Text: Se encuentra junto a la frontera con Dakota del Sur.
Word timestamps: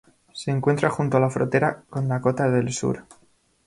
Se 0.33 0.49
encuentra 0.49 0.89
junto 0.89 1.17
a 1.17 1.19
la 1.19 1.29
frontera 1.29 1.83
con 1.87 2.07
Dakota 2.07 2.49
del 2.49 2.73
Sur. 2.73 3.05